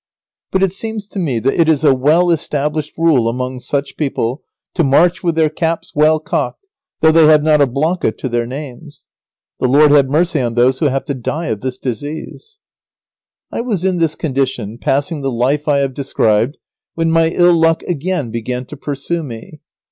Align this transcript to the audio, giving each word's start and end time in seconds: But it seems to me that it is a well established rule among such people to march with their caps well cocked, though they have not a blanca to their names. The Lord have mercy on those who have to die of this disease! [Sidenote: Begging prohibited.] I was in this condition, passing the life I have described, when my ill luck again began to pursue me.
But 0.51 0.63
it 0.63 0.73
seems 0.73 1.05
to 1.09 1.19
me 1.19 1.37
that 1.37 1.53
it 1.61 1.69
is 1.69 1.83
a 1.83 1.93
well 1.93 2.31
established 2.31 2.93
rule 2.97 3.29
among 3.29 3.59
such 3.59 3.97
people 3.97 4.41
to 4.73 4.83
march 4.83 5.21
with 5.21 5.35
their 5.35 5.47
caps 5.51 5.91
well 5.93 6.19
cocked, 6.19 6.65
though 7.01 7.11
they 7.11 7.27
have 7.27 7.43
not 7.43 7.61
a 7.61 7.67
blanca 7.67 8.11
to 8.11 8.27
their 8.27 8.47
names. 8.47 9.05
The 9.59 9.67
Lord 9.67 9.91
have 9.91 10.09
mercy 10.09 10.41
on 10.41 10.55
those 10.55 10.79
who 10.79 10.85
have 10.87 11.05
to 11.05 11.13
die 11.13 11.49
of 11.49 11.61
this 11.61 11.77
disease! 11.77 12.57
[Sidenote: 13.51 13.51
Begging 13.51 13.51
prohibited.] 13.51 13.59
I 13.59 13.61
was 13.69 13.85
in 13.85 13.99
this 13.99 14.15
condition, 14.15 14.77
passing 14.79 15.21
the 15.21 15.31
life 15.31 15.67
I 15.67 15.77
have 15.77 15.93
described, 15.93 16.57
when 16.95 17.11
my 17.11 17.27
ill 17.29 17.53
luck 17.53 17.83
again 17.83 18.31
began 18.31 18.65
to 18.65 18.75
pursue 18.75 19.21
me. 19.21 19.61